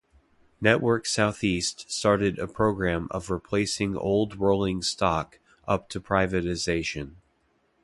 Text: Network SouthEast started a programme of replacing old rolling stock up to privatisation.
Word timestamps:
Network 0.59 1.05
SouthEast 1.05 1.87
started 1.91 2.39
a 2.39 2.47
programme 2.47 3.07
of 3.11 3.29
replacing 3.29 3.95
old 3.95 4.35
rolling 4.39 4.81
stock 4.81 5.37
up 5.67 5.89
to 5.89 6.01
privatisation. 6.01 7.17